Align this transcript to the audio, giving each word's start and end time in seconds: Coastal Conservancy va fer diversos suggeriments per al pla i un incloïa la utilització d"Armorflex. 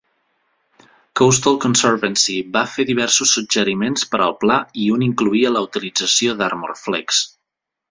Coastal 1.19 1.59
Conservancy 1.65 2.37
va 2.55 2.63
fer 2.71 2.85
diversos 2.93 3.35
suggeriments 3.37 4.09
per 4.15 4.23
al 4.29 4.35
pla 4.47 4.57
i 4.85 4.89
un 4.97 5.07
incloïa 5.11 5.55
la 5.59 5.65
utilització 5.69 6.37
d"Armorflex. 6.43 7.25